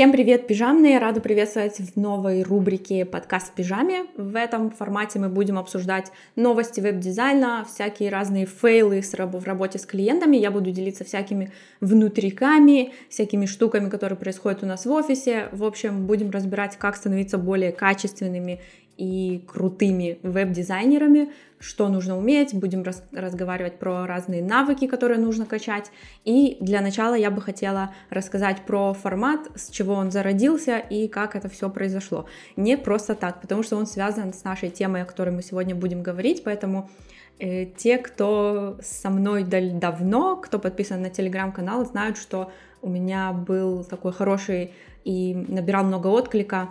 [0.00, 0.98] Всем привет, пижамные!
[0.98, 4.06] Рада приветствовать в новой рубрике «Подкаст в пижаме».
[4.16, 10.38] В этом формате мы будем обсуждать новости веб-дизайна, всякие разные фейлы в работе с клиентами.
[10.38, 11.52] Я буду делиться всякими
[11.82, 15.50] внутриками, всякими штуками, которые происходят у нас в офисе.
[15.52, 18.62] В общем, будем разбирать, как становиться более качественными
[19.00, 25.90] и крутыми веб-дизайнерами, что нужно уметь, будем раз, разговаривать про разные навыки, которые нужно качать.
[26.26, 31.34] И для начала я бы хотела рассказать про формат, с чего он зародился и как
[31.34, 32.26] это все произошло.
[32.56, 36.02] Не просто так, потому что он связан с нашей темой, о которой мы сегодня будем
[36.02, 36.90] говорить, поэтому
[37.38, 43.82] э, те, кто со мной давно, кто подписан на телеграм-канал, знают, что у меня был
[43.82, 44.72] такой хороший
[45.04, 46.68] и набирал много отклика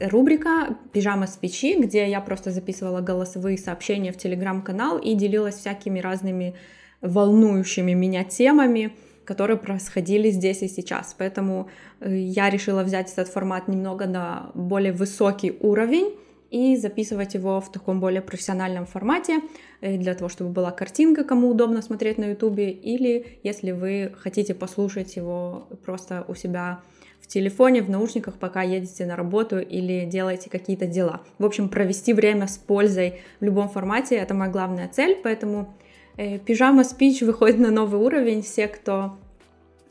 [0.00, 6.00] рубрика «Пижама с печи», где я просто записывала голосовые сообщения в телеграм-канал и делилась всякими
[6.00, 6.54] разными
[7.00, 8.92] волнующими меня темами,
[9.24, 11.14] которые происходили здесь и сейчас.
[11.18, 11.68] Поэтому
[12.00, 16.14] э, я решила взять этот формат немного на более высокий уровень
[16.52, 19.40] и записывать его в таком более профессиональном формате,
[19.80, 24.54] э, для того, чтобы была картинка, кому удобно смотреть на ютубе, или если вы хотите
[24.54, 26.82] послушать его просто у себя
[27.22, 31.22] в телефоне, в наушниках, пока едете на работу или делаете какие-то дела.
[31.38, 35.74] В общем, провести время с пользой в любом формате— это моя главная цель, поэтому
[36.18, 38.42] э, пижама спич выходит на новый уровень.
[38.42, 39.16] Все, кто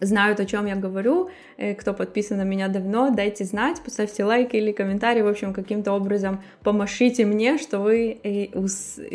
[0.02, 4.53] знают, о чем я говорю, э, кто подписан на меня давно, дайте знать, поставьте лайк
[4.53, 8.67] или комментарий, в общем, каким-то образом помашите мне, что вы э,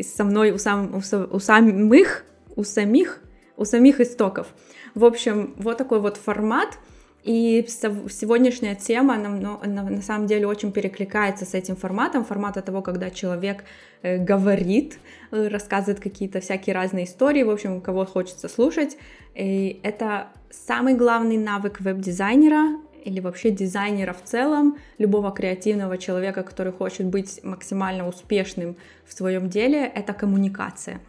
[0.03, 2.25] со мной у, сам, у, самих,
[2.57, 3.21] у самих,
[3.57, 4.47] у самих истоков.
[4.95, 6.79] В общем, вот такой вот формат—
[7.27, 12.83] и сегодняшняя тема на, на, на самом деле очень перекликается с этим форматом, формата того,
[12.83, 13.65] когда человек
[14.03, 15.01] э, говорит,
[15.33, 18.97] э, рассказывает какие-то всякие разные истории, в общем, кого хочется слушать.
[19.35, 26.73] И это самый главный навык веб-дизайнера или вообще дизайнера в целом, любого креативного человека, который
[26.73, 31.01] хочет быть максимально успешным в своем деле, это коммуникация.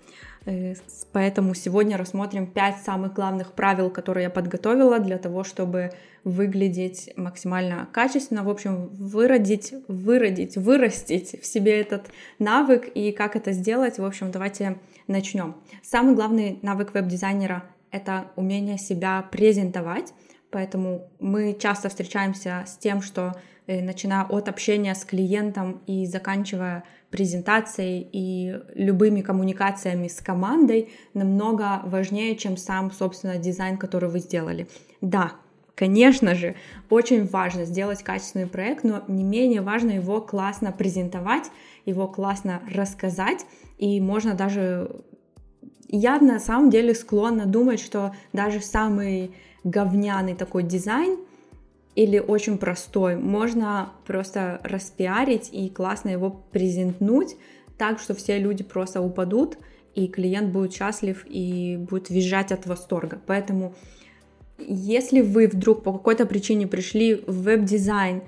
[0.47, 0.75] Э,
[1.11, 5.91] поэтому сегодня рассмотрим 5 самых главных правил, которые я подготовила для того, чтобы
[6.23, 12.07] выглядеть максимально качественно, в общем, выродить, выродить, вырастить в себе этот
[12.39, 13.99] навык и как это сделать.
[13.99, 14.77] В общем, давайте
[15.07, 15.55] начнем.
[15.83, 20.13] Самый главный навык веб-дизайнера— это умение себя презентовать,
[20.49, 23.33] поэтому мы часто встречаемся с тем, что
[23.67, 31.81] э, начиная от общения с клиентом и заканчивая презентацией и любыми коммуникациями с командой намного
[31.85, 34.68] важнее, чем сам, собственно, дизайн, который вы сделали.
[35.00, 35.34] Да,
[35.75, 36.56] конечно же,
[36.90, 41.50] очень важно сделать качественный проект, но не менее важно его классно презентовать,
[41.85, 43.45] его классно рассказать,
[43.78, 45.01] и можно даже...
[45.89, 49.31] Я на самом деле склонна думать, что даже самый
[49.63, 51.18] говняный такой дизайн
[51.97, 57.37] или очень простой, можно просто распиарить и классно его презентнуть
[57.79, 59.57] так, что все люди просто упадут,
[59.95, 63.19] и клиент будет счастлив и будет визжать от восторга.
[63.25, 63.73] Поэтому,
[64.59, 68.21] если вы вдруг по какой-то причине пришли в веб-дизайн,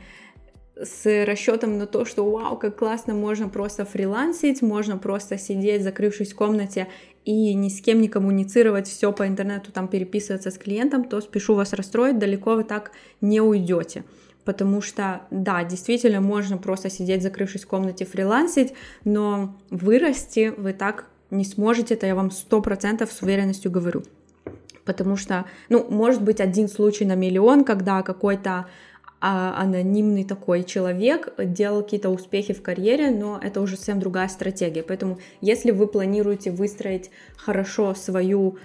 [0.75, 6.33] с расчетом на то, что вау, как классно, можно просто фрилансить, можно просто сидеть, закрывшись
[6.33, 6.87] в комнате
[7.25, 11.55] и ни с кем не коммуницировать, все по интернету там переписываться с клиентом, то спешу
[11.55, 12.91] вас расстроить, далеко вы так
[13.21, 14.03] не уйдете.
[14.45, 21.05] Потому что, да, действительно, можно просто сидеть, закрывшись в комнате, фрилансить, но вырасти вы так
[21.29, 24.03] не сможете, это я вам сто процентов с уверенностью говорю.
[24.85, 28.65] Потому что, ну, может быть один случай на миллион, когда какой-то
[29.21, 34.81] а, анонимный такой человек делал какие-то успехи в карьере, но это уже совсем другая стратегия.
[34.83, 38.57] Поэтому, если вы планируете выстроить хорошо свою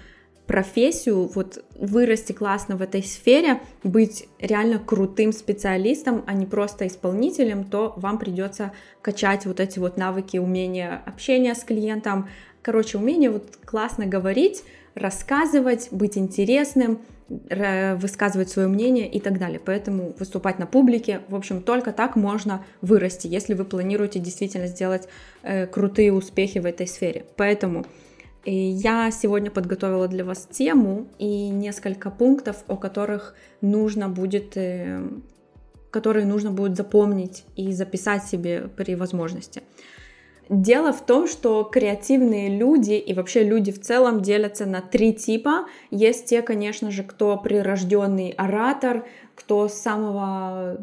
[0.47, 7.65] профессию, вот вырасти классно в этой сфере, быть реально крутым специалистом, а не просто исполнителем,
[7.65, 12.28] то вам придется качать вот эти вот навыки, умения общения с клиентом,
[12.62, 14.62] короче, умение вот классно говорить,
[14.94, 19.60] рассказывать, быть интересным, высказывать свое мнение и так далее.
[19.65, 25.09] Поэтому выступать на публике, в общем, только так можно вырасти, если вы планируете действительно сделать
[25.43, 27.25] э, крутые успехи в этой сфере.
[27.37, 27.87] Поэтому
[28.45, 35.01] э, я сегодня подготовила для вас тему и несколько пунктов, о которых нужно будет, э,
[35.91, 39.63] которые нужно будет запомнить и записать себе при возможности.
[40.49, 45.67] Дело в том, что креативные люди и вообще люди в целом делятся на три типа.
[45.91, 50.79] Есть те, конечно же, кто прирожденный оратор, кто с самого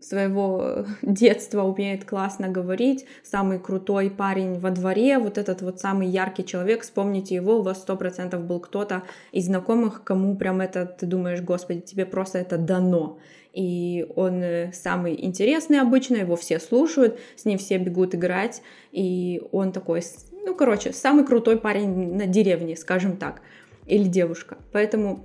[0.00, 6.44] своего детства умеет классно говорить, самый крутой парень во дворе, вот этот вот самый яркий
[6.44, 9.02] человек, вспомните его, у вас сто процентов был кто-то
[9.32, 13.18] из знакомых, кому прям это, ты думаешь, господи, тебе просто это дано.
[13.56, 18.60] И он э, самый интересный обычно, его все слушают, с ним все бегут играть,
[18.92, 20.02] и он такой,
[20.44, 23.40] ну, короче, самый крутой парень на деревне, скажем так,
[23.86, 24.58] или девушка.
[24.72, 25.24] Поэтому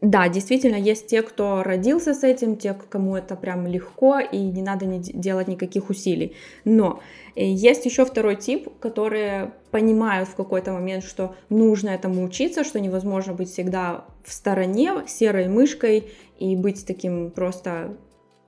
[0.00, 4.62] да, действительно, есть те, кто родился с этим, те, кому это прям легко, и не
[4.62, 6.36] надо не делать никаких усилий.
[6.64, 7.00] Но
[7.34, 12.78] э, есть еще второй тип, которые понимают в какой-то момент, что нужно этому учиться, что
[12.78, 17.96] невозможно быть всегда в стороне, серой мышкой и быть таким просто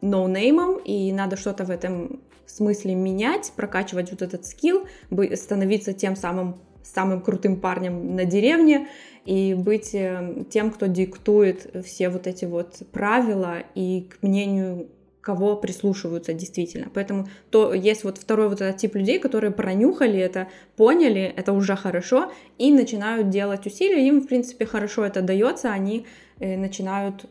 [0.03, 4.87] ноунеймом, и надо что-то в этом смысле менять, прокачивать вот этот скилл,
[5.35, 8.88] становиться тем самым самым крутым парнем на деревне
[9.25, 14.88] и быть э, тем, кто диктует все вот эти вот правила и к мнению
[15.21, 16.91] кого прислушиваются действительно.
[16.93, 21.77] Поэтому то есть вот второй вот этот тип людей, которые пронюхали это, поняли, это уже
[21.77, 26.06] хорошо, и начинают делать усилия, им, в принципе, хорошо это дается, они
[26.38, 27.27] э, начинают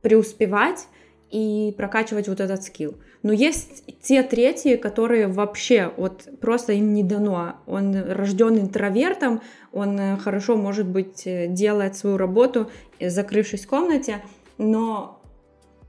[0.00, 0.86] преуспевать
[1.34, 2.94] и прокачивать вот этот скилл.
[3.24, 7.56] Но есть те третьи, которые вообще вот просто им не дано.
[7.66, 9.42] Он рожден интровертом,
[9.72, 12.70] он э, хорошо, может быть, э, делает свою работу,
[13.00, 14.22] э, закрывшись в комнате,
[14.58, 15.20] но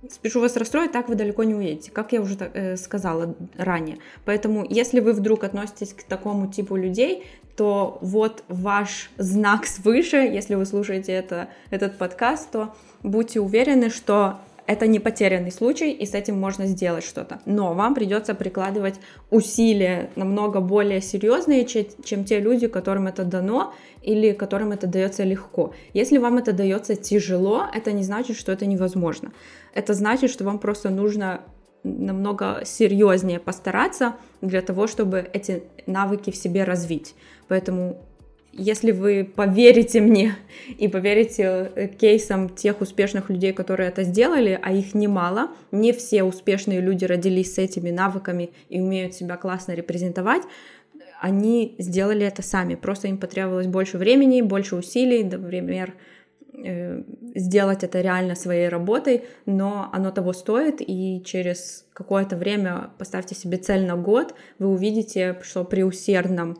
[0.09, 2.37] спешу вас расстроить, так вы далеко не уедете, как я уже
[2.77, 3.99] сказала ранее.
[4.23, 7.23] Поэтому, если вы вдруг относитесь к такому типу людей,
[7.55, 14.39] то вот ваш знак свыше, если вы слушаете это, этот подкаст, то будьте уверены, что
[14.67, 17.39] это не потерянный случай, и с этим можно сделать что-то.
[17.45, 18.95] Но вам придется прикладывать
[19.29, 25.73] усилия намного более серьезные, чем те люди, которым это дано или которым это дается легко.
[25.93, 29.31] Если вам это дается тяжело, это не значит, что это невозможно.
[29.73, 31.41] Это значит, что вам просто нужно
[31.83, 37.13] намного серьезнее постараться для того, чтобы эти навыки в себе развить.
[37.47, 38.01] Поэтому
[38.57, 40.35] если вы поверите мне
[40.77, 46.23] и поверите э, кейсам тех успешных людей, которые это сделали, а их немало, не все
[46.23, 50.43] успешные люди родились с этими навыками и умеют себя классно репрезентовать,
[51.19, 52.75] они сделали это сами.
[52.75, 55.93] Просто им потребовалось больше времени, больше усилий, например,
[56.53, 57.03] э,
[57.35, 63.57] сделать это реально своей работой, но оно того стоит, и через какое-то время поставьте себе
[63.57, 66.57] цель на год, вы увидите, что при усердном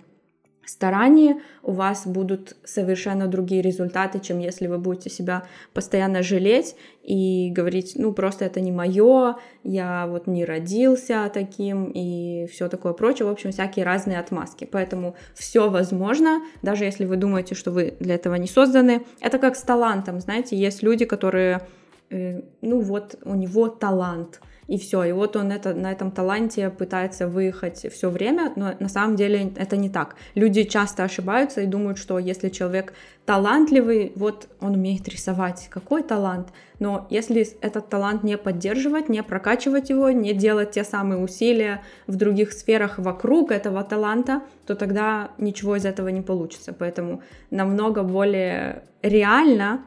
[0.66, 7.52] старании у вас будут совершенно другие результаты, чем если вы будете себя постоянно жалеть и
[7.52, 13.28] говорить, ну просто это не мое, я вот не родился таким и все такое прочее,
[13.28, 14.66] в общем, всякие разные отмазки.
[14.66, 19.06] Поэтому все возможно, даже если вы думаете, что вы для этого не созданы.
[19.20, 21.62] Это как с талантом, знаете, есть люди, которые,
[22.10, 25.04] э, ну вот у него талант, и все.
[25.04, 29.54] И вот он это, на этом таланте пытается выехать все время, но на самом деле
[29.56, 30.16] это не так.
[30.34, 32.94] Люди часто ошибаются и думают, что если человек
[33.26, 36.50] талантливый, вот он умеет рисовать, какой талант.
[36.80, 42.16] Но если этот талант не поддерживать, не прокачивать его, не делать те самые усилия в
[42.16, 46.74] других сферах вокруг этого таланта, то тогда ничего из этого не получится.
[46.74, 47.22] Поэтому
[47.52, 49.86] намного более реально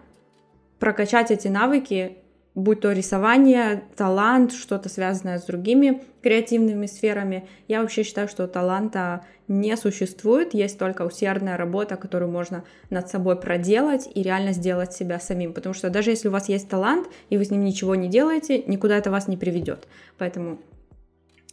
[0.78, 2.18] прокачать эти навыки
[2.58, 7.48] будь то рисование, талант, что-то связанное с другими креативными сферами.
[7.68, 13.40] Я вообще считаю, что таланта не существует, есть только усердная работа, которую можно над собой
[13.40, 15.54] проделать и реально сделать себя самим.
[15.54, 18.62] Потому что даже если у вас есть талант, и вы с ним ничего не делаете,
[18.66, 19.86] никуда это вас не приведет.
[20.18, 20.58] Поэтому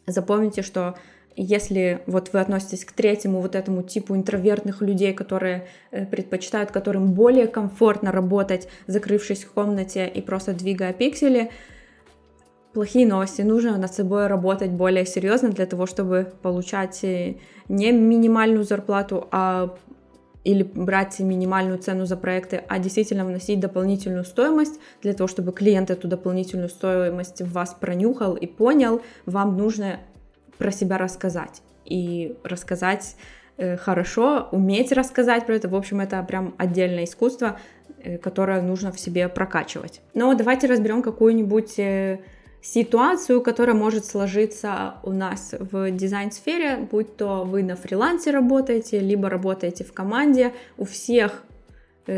[0.08, 0.96] запомните, что
[1.36, 7.14] если вот вы относитесь к третьему вот этому типу интровертных людей, которые э, предпочитают, которым
[7.14, 11.52] более комфортно работать, закрывшись в комнате и просто двигая пиксели,
[12.74, 13.42] плохие новости.
[13.42, 17.36] Нужно над собой работать более серьезно для того, чтобы получать э,
[17.68, 19.76] не минимальную зарплату, а
[20.46, 25.90] или брать минимальную цену за проекты, а действительно вносить дополнительную стоимость для того, чтобы клиент
[25.90, 30.00] эту дополнительную стоимость в вас пронюхал и понял, вам нужно
[30.58, 31.62] про себя рассказать.
[31.86, 33.16] И рассказать
[33.58, 37.60] э, хорошо, уметь рассказать про это, в общем, это прям отдельное искусство,
[38.04, 40.02] э, которое нужно в себе прокачивать.
[40.14, 42.20] Но давайте разберем какую-нибудь э,
[42.66, 49.30] ситуацию, которая может сложиться у нас в дизайн-сфере, будь то вы на фрилансе работаете, либо
[49.30, 51.44] работаете в команде, у всех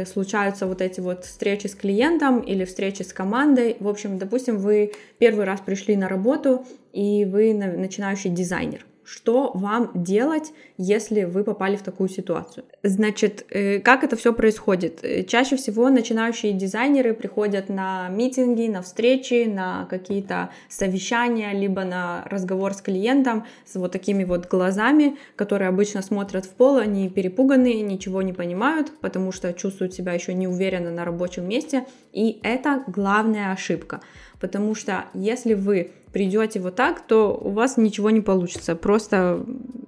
[0.05, 3.77] случаются вот эти вот встречи с клиентом или встречи с командой.
[3.79, 8.85] В общем, допустим, вы первый раз пришли на работу, и вы начинающий дизайнер.
[9.07, 12.65] Что вам делать, если вы попали в такую ситуацию.
[12.83, 14.99] Значит, э, как это все происходит?
[15.01, 22.25] Э, чаще всего начинающие дизайнеры приходят на митинги, на встречи, на какие-то совещания, либо на
[22.29, 27.81] разговор с клиентом с вот такими вот глазами, которые обычно смотрят в пол, они перепуганные,
[27.81, 33.53] ничего не понимают, потому что чувствуют себя еще неуверенно на рабочем месте, и это главная
[33.53, 34.01] ошибка,
[34.41, 38.75] потому что если вы придете вот так, то у вас ничего не получится.
[38.75, 39.45] Просто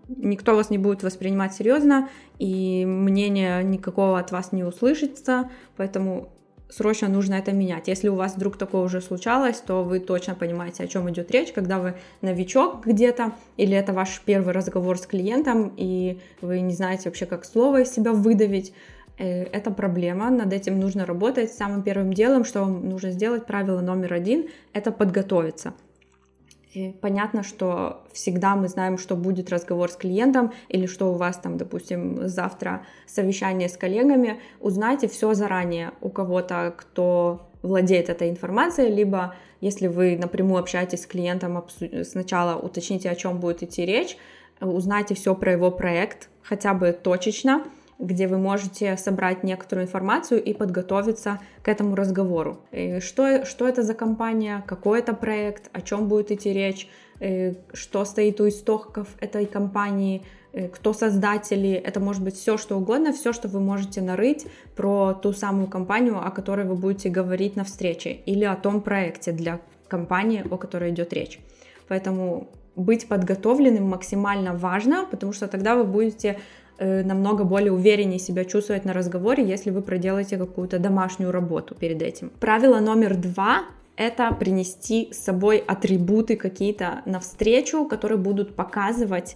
[0.08, 2.08] никто вас не будет воспринимать серьезно,
[2.38, 6.30] и мнение никакого от вас не услышится, поэтому
[6.70, 7.88] срочно нужно это менять.
[7.88, 11.52] Если у вас вдруг такое уже случалось, то вы точно понимаете, о чем идет речь,
[11.52, 17.10] когда вы новичок где-то, или это ваш первый разговор с клиентом, и вы не знаете
[17.10, 18.72] вообще, как слово из себя выдавить,
[19.18, 21.52] э, это проблема, над этим нужно работать.
[21.52, 25.74] Самым первым делом, что вам нужно сделать, правило номер один, это подготовиться.
[27.02, 31.58] Понятно, что всегда мы знаем, что будет разговор с клиентом или что у вас там,
[31.58, 34.40] допустим, завтра совещание с коллегами.
[34.60, 41.08] Узнайте все заранее у кого-то, кто владеет этой информацией, либо если вы напрямую общаетесь с
[41.08, 41.66] клиентом,
[42.04, 44.16] сначала уточните, о чем будет идти речь,
[44.62, 47.64] узнайте все про его проект, хотя бы точечно,
[48.00, 52.62] где вы можете собрать некоторую информацию и подготовиться к этому разговору.
[53.02, 56.90] Что, что это за компания, какой это проект, о чем будет идти речь,
[57.74, 60.24] что стоит у истоков этой компании,
[60.74, 65.34] кто создатели, это может быть все, что угодно, все, что вы можете нарыть про ту
[65.34, 70.44] самую компанию, о которой вы будете говорить на встрече, или о том проекте для компании,
[70.50, 71.40] о которой идет речь.
[71.88, 78.46] Поэтому быть подготовленным максимально важно, потому что тогда вы будете Э, намного более увереннее себя
[78.46, 82.32] чувствовать на разговоре, если вы проделаете какую-то домашнюю работу перед этим.
[82.40, 83.64] Правило номер два
[83.96, 89.36] это принести с собой атрибуты какие-то навстречу, которые будут показывать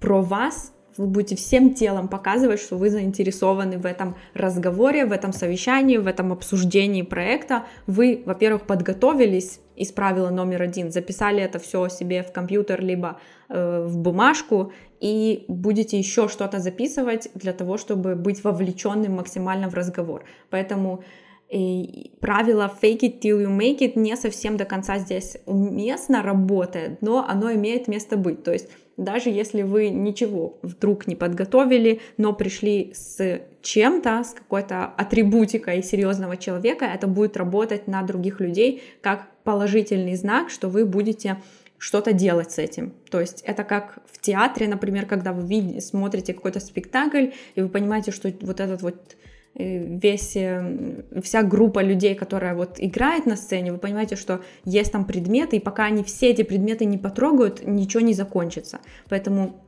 [0.00, 5.32] про вас вы будете всем телом показывать, что вы заинтересованы в этом разговоре, в этом
[5.32, 7.64] совещании, в этом обсуждении проекта.
[7.86, 13.86] Вы, во-первых, подготовились из правила номер один, записали это все себе в компьютер либо э,
[13.86, 14.72] в бумажку
[15.02, 20.24] и будете еще что-то записывать для того, чтобы быть вовлеченным максимально в разговор.
[20.48, 21.02] Поэтому
[21.50, 27.02] и правило fake it till you make it не совсем до конца здесь уместно работает,
[27.02, 28.44] но оно имеет место быть.
[28.44, 34.84] То есть даже если вы ничего вдруг не подготовили, но пришли с чем-то, с какой-то
[34.84, 41.38] атрибутикой серьезного человека, это будет работать на других людей как положительный знак, что вы будете
[41.82, 42.94] что-то делать с этим.
[43.10, 47.68] То есть это как в театре, например, когда вы видите, смотрите какой-то спектакль, и вы
[47.68, 49.16] понимаете, что вот этот вот
[49.54, 55.04] весь, э, вся группа людей, которая вот играет на сцене, вы понимаете, что есть там
[55.04, 58.78] предметы, и пока они все эти предметы не потрогают, ничего не закончится.
[59.08, 59.60] Поэтому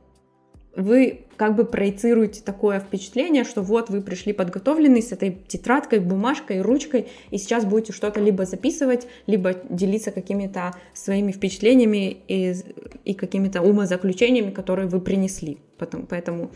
[0.75, 6.61] вы как бы проецируете такое впечатление, что вот вы пришли подготовленный с этой тетрадкой, бумажкой,
[6.61, 12.55] ручкой, и сейчас будете что-то либо записывать, либо делиться какими-то своими впечатлениями и,
[13.03, 15.57] и какими-то умозаключениями, которые вы принесли.
[15.77, 16.51] Потом, поэтому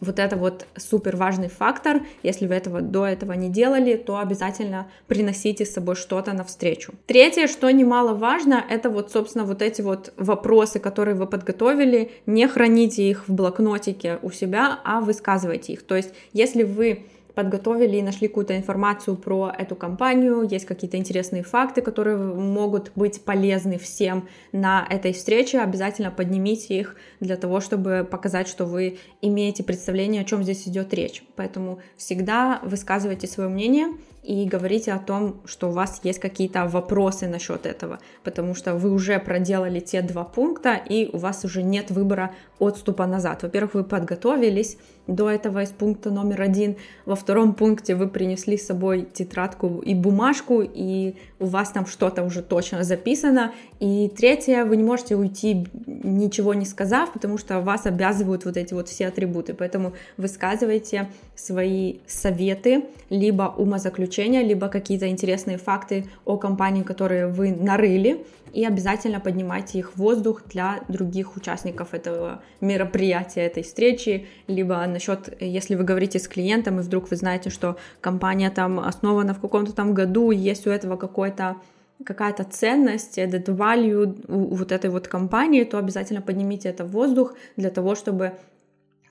[0.00, 2.02] вот это вот супер важный фактор.
[2.22, 6.92] Если вы этого до этого не делали, то обязательно приносите с собой что-то навстречу.
[7.06, 13.08] Третье, что немаловажно, это вот, собственно, вот эти вот вопросы, которые вы подготовили, не храните
[13.08, 15.82] их в блокнотике у себя, а высказывайте их.
[15.82, 21.42] То есть, если вы подготовили и нашли какую-то информацию про эту компанию, есть какие-то интересные
[21.42, 28.08] факты, которые могут быть полезны всем на этой встрече, обязательно поднимите их для того, чтобы
[28.10, 31.22] показать, что вы имеете представление, о чем здесь идет речь.
[31.36, 33.88] Поэтому всегда высказывайте свое мнение,
[34.26, 38.90] и говорите о том, что у вас есть какие-то вопросы насчет этого, потому что вы
[38.90, 43.42] уже проделали те два пункта, и у вас уже нет выбора отступа назад.
[43.42, 46.76] Во-первых, вы подготовились до этого из пункта номер один.
[47.04, 52.24] Во втором пункте вы принесли с собой тетрадку и бумажку, и у вас там что-то
[52.24, 53.52] уже точно записано.
[53.78, 58.74] И третье, вы не можете уйти ничего не сказав, потому что вас обязывают вот эти
[58.74, 59.54] вот все атрибуты.
[59.54, 68.24] Поэтому высказывайте свои советы, либо умозаключения, либо какие-то интересные факты о компании, которые вы нарыли,
[68.52, 75.40] и обязательно поднимайте их в воздух для других участников этого мероприятия, этой встречи, либо насчет,
[75.40, 79.72] если вы говорите с клиентом, и вдруг вы знаете, что компания там основана в каком-то
[79.72, 81.56] там году, есть у этого какой-то
[82.04, 87.34] какая-то ценность, added value у вот этой вот компании, то обязательно поднимите это в воздух
[87.56, 88.32] для того, чтобы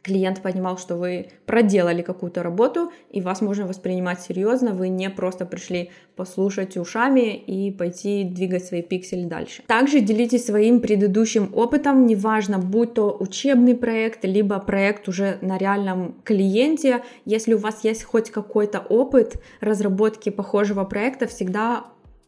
[0.05, 5.45] клиент понимал, что вы проделали какую-то работу, и вас можно воспринимать серьезно, вы не просто
[5.45, 9.63] пришли послушать ушами и пойти двигать свои пиксели дальше.
[9.65, 16.15] Также делитесь своим предыдущим опытом, неважно, будь то учебный проект, либо проект уже на реальном
[16.23, 17.01] клиенте.
[17.25, 21.85] Если у вас есть хоть какой-то опыт разработки похожего проекта, всегда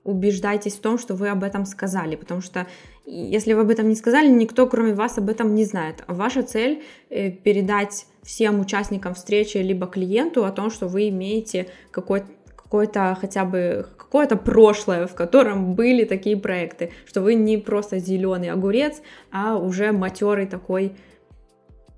[0.07, 2.65] убеждайтесь в том, что вы об этом сказали, потому что
[3.05, 6.03] если вы об этом не сказали, никто кроме вас об этом не знает.
[6.07, 12.27] Ваша цель э, передать всем участникам встречи либо клиенту о том, что вы имеете какой-то
[12.55, 18.49] какое-то хотя бы какое-то прошлое, в котором были такие проекты, что вы не просто зеленый
[18.49, 20.97] огурец, а уже матерый такой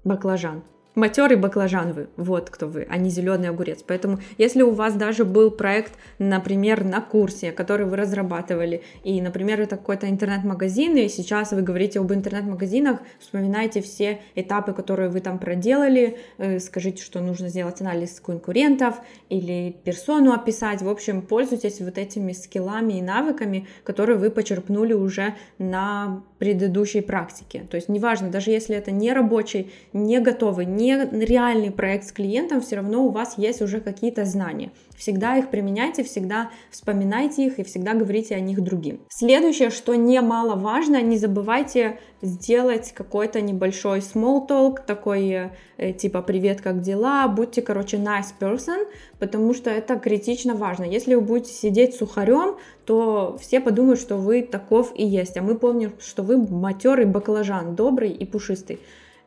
[0.04, 0.63] баклажан
[1.00, 3.84] матерый баклажан вы, вот кто вы, а не зеленый огурец.
[3.86, 9.62] Поэтому, если у вас даже был проект, например, на курсе, который вы разрабатывали, и, например,
[9.62, 15.39] это какой-то интернет-магазин, и сейчас вы говорите об интернет-магазинах, вспоминайте все этапы, которые вы там
[15.39, 20.82] проделали, э, скажите, что нужно сделать анализ конкурентов или персону описать.
[20.82, 27.65] В общем, пользуйтесь вот этими скиллами и навыками, которые вы почерпнули уже на предыдущей практике.
[27.69, 32.62] То есть неважно, даже если это не рабочий, не готовый, не реальный проект с клиентом,
[32.62, 34.72] все равно у вас есть уже какие-то знания.
[35.00, 39.00] Всегда их применяйте, всегда вспоминайте их и всегда говорите о них другим.
[39.08, 46.82] Следующее, что немаловажно, не забывайте сделать какой-то небольшой small talk, такой э, типа «Привет, как
[46.82, 48.86] дела?», будьте, короче, nice person,
[49.20, 50.84] потому что это критично важно.
[50.84, 55.56] Если вы будете сидеть сухарем, то все подумают, что вы таков и есть, а мы
[55.58, 58.79] помним, что вы матерый баклажан, добрый и пушистый,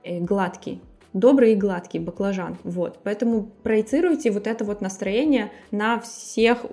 [0.04, 2.56] э, гладкий добрый и гладкий баклажан.
[2.64, 2.98] Вот.
[3.02, 6.64] Поэтому проецируйте вот это вот настроение на всех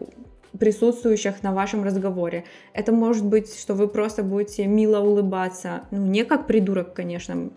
[0.58, 2.46] присутствующих на вашем разговоре.
[2.74, 7.52] Это может быть, что вы просто будете мило улыбаться, ну, не как придурок, конечно,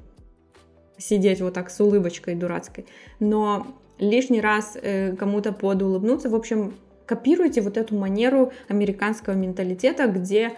[0.98, 2.86] сидеть вот так с улыбочкой дурацкой,
[3.18, 3.66] но
[3.98, 6.74] лишний раз э, кому-то подулыбнуться, в общем,
[7.06, 10.52] копируйте вот эту манеру американского менталитета, где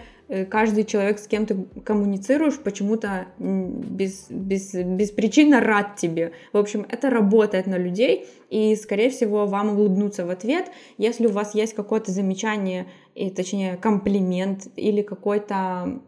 [0.50, 6.32] каждый человек, с кем ты коммуницируешь, почему-то без, без, беспричинно рад тебе.
[6.52, 10.70] В общем, это работает на людей, и, скорее всего, вам улыбнутся в ответ.
[10.98, 16.00] Если у вас есть какое-то замечание, и, точнее, комплимент или какой-то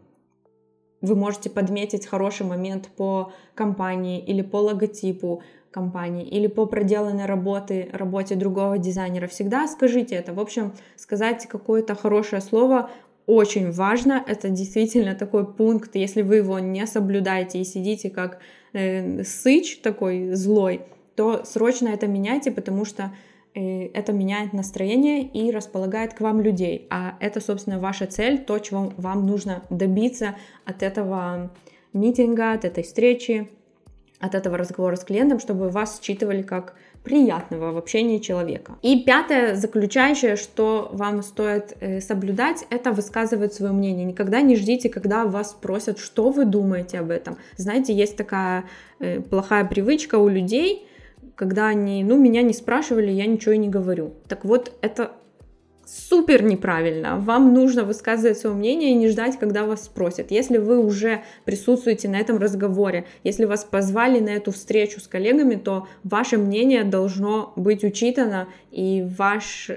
[1.01, 7.89] вы можете подметить хороший момент по компании или по логотипу компании или по проделанной работе,
[7.93, 9.27] работе другого дизайнера.
[9.27, 10.33] Всегда скажите это.
[10.33, 12.89] В общем, сказать какое-то хорошее слово
[13.27, 14.23] очень важно.
[14.25, 18.39] Это действительно такой пункт, если вы его не соблюдаете и сидите как
[18.73, 20.81] э, сыч такой злой,
[21.15, 23.11] то срочно это меняйте, потому что
[23.53, 26.87] э, это меняет настроение и располагает к вам людей.
[26.89, 31.51] А это, собственно, ваша цель, то, чего вам нужно добиться от этого
[31.91, 33.49] митинга, от этой встречи,
[34.19, 36.75] от этого разговора с клиентом, чтобы вас считывали как
[37.07, 38.73] приятного в общении человека.
[38.81, 44.05] И пятое, заключающее, что вам стоит э, соблюдать, это высказывать свое мнение.
[44.05, 47.37] Никогда не ждите, когда вас спросят, что вы думаете об этом.
[47.55, 48.65] Знаете, есть такая
[48.99, 50.85] э, плохая привычка у людей,
[51.35, 54.13] когда они, ну, меня не спрашивали, я ничего и не говорю.
[54.27, 55.11] Так вот, это
[55.87, 57.17] супер неправильно.
[57.17, 60.31] Вам нужно высказывать свое мнение и не ждать, когда вас спросят.
[60.31, 65.55] Если вы уже присутствуете на этом разговоре, если вас позвали на эту встречу с коллегами,
[65.55, 69.71] то ваше мнение должно быть учитано, и ваш,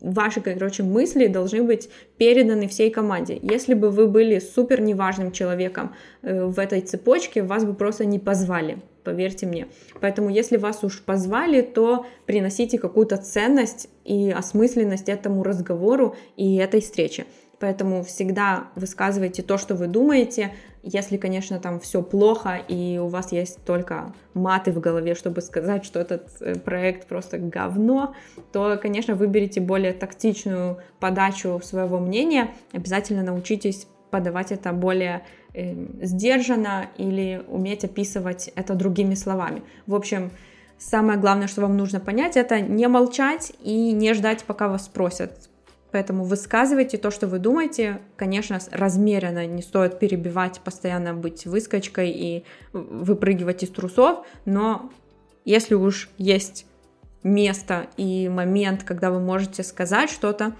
[0.00, 3.38] ваши, короче, мысли должны быть переданы всей команде.
[3.40, 8.18] Если бы вы были супер неважным человеком э, в этой цепочке, вас бы просто не
[8.18, 9.68] позвали поверьте мне.
[10.00, 16.80] Поэтому, если вас уж позвали, то приносите какую-то ценность и осмысленность этому разговору и этой
[16.80, 17.26] встрече.
[17.60, 20.54] Поэтому всегда высказывайте то, что вы думаете.
[20.82, 25.84] Если, конечно, там все плохо и у вас есть только маты в голове, чтобы сказать,
[25.84, 28.14] что этот э, проект просто говно,
[28.52, 32.52] то, конечно, выберите более тактичную подачу своего мнения.
[32.72, 39.62] Обязательно научитесь подавать это более сдержанно или уметь описывать это другими словами.
[39.86, 40.30] В общем,
[40.78, 45.48] самое главное, что вам нужно понять, это не молчать и не ждать, пока вас спросят.
[45.90, 48.00] Поэтому высказывайте то, что вы думаете.
[48.16, 54.90] Конечно, размеренно не стоит перебивать, постоянно быть выскочкой и выпрыгивать из трусов, но
[55.44, 56.66] если уж есть
[57.22, 60.54] место и момент, когда вы можете сказать что-то,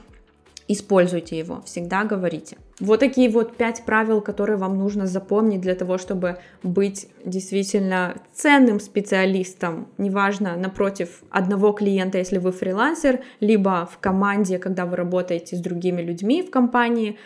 [0.67, 2.57] используйте его, всегда говорите.
[2.81, 8.79] Вот такие вот пять правил, которые вам нужно запомнить для того, чтобы быть действительно ценным
[8.79, 15.61] специалистом, неважно, напротив одного клиента, если вы фрилансер, либо в команде, когда вы работаете с
[15.61, 17.19] другими людьми в компании.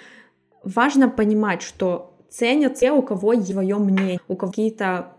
[0.65, 5.13] Важно понимать, что ценят те, у кого свое мнение, у кого какие-то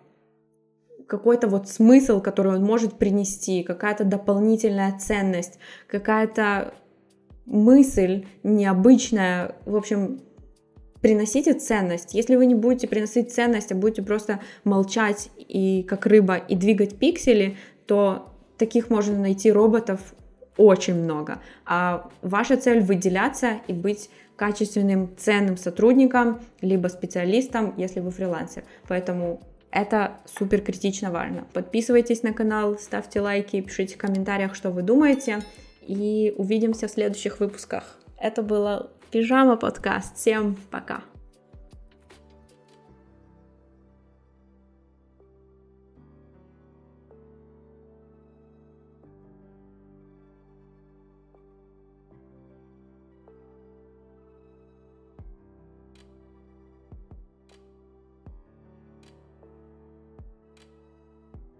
[1.05, 6.73] какой-то вот смысл, который он может принести, какая-то дополнительная ценность, какая-то
[7.45, 9.55] мысль необычная.
[9.65, 10.21] В общем,
[11.01, 12.13] приносите ценность.
[12.13, 16.97] Если вы не будете приносить ценность, а будете просто молчать и как рыба и двигать
[16.97, 19.99] пиксели, то таких можно найти роботов
[20.55, 21.39] очень много.
[21.65, 28.63] А ваша цель выделяться и быть качественным, ценным сотрудником, либо специалистом, если вы фрилансер.
[28.87, 31.45] Поэтому это супер критично важно.
[31.53, 35.39] Подписывайтесь на канал, ставьте лайки, пишите в комментариях, что вы думаете.
[35.87, 37.83] И увидимся в следующих выпусках.
[38.17, 40.15] Это было Пижама подкаст.
[40.15, 41.03] Всем пока!